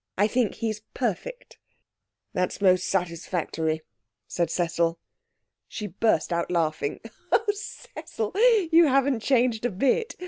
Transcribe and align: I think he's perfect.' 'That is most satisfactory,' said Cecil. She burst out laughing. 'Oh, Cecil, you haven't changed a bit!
I 0.17 0.25
think 0.27 0.55
he's 0.55 0.81
perfect.' 0.95 1.59
'That 2.33 2.53
is 2.53 2.59
most 2.59 2.87
satisfactory,' 2.89 3.83
said 4.27 4.49
Cecil. 4.49 4.97
She 5.67 5.85
burst 5.85 6.33
out 6.33 6.49
laughing. 6.49 7.01
'Oh, 7.31 7.45
Cecil, 7.51 8.31
you 8.71 8.87
haven't 8.87 9.19
changed 9.19 9.63
a 9.63 9.69
bit! 9.69 10.15